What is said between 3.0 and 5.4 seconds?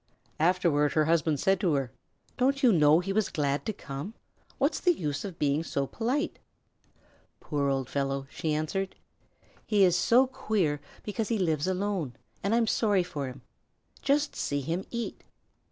he was glad to come? What's the use of